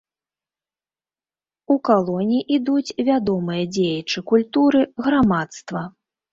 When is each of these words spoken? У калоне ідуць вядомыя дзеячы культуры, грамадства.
У 1.75 1.77
калоне 1.89 2.41
ідуць 2.57 2.95
вядомыя 3.11 3.63
дзеячы 3.77 4.19
культуры, 4.35 4.85
грамадства. 5.07 5.89